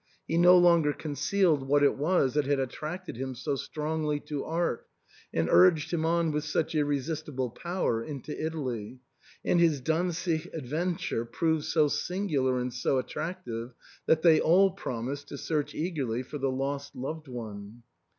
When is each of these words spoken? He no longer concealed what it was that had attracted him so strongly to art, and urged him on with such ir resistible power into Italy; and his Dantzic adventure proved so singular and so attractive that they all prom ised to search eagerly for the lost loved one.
He 0.27 0.35
no 0.35 0.57
longer 0.57 0.93
concealed 0.93 1.67
what 1.67 1.83
it 1.83 1.95
was 1.95 2.33
that 2.33 2.47
had 2.47 2.57
attracted 2.59 3.17
him 3.17 3.35
so 3.35 3.55
strongly 3.55 4.19
to 4.21 4.43
art, 4.43 4.87
and 5.31 5.47
urged 5.47 5.93
him 5.93 6.07
on 6.07 6.31
with 6.31 6.43
such 6.43 6.73
ir 6.73 6.83
resistible 6.87 7.51
power 7.51 8.03
into 8.03 8.35
Italy; 8.43 8.97
and 9.45 9.59
his 9.59 9.79
Dantzic 9.79 10.51
adventure 10.55 11.23
proved 11.23 11.65
so 11.65 11.87
singular 11.87 12.57
and 12.57 12.73
so 12.73 12.97
attractive 12.97 13.75
that 14.07 14.23
they 14.23 14.39
all 14.39 14.71
prom 14.71 15.05
ised 15.05 15.25
to 15.25 15.37
search 15.37 15.75
eagerly 15.75 16.23
for 16.23 16.39
the 16.39 16.49
lost 16.49 16.95
loved 16.95 17.27
one. 17.27 17.83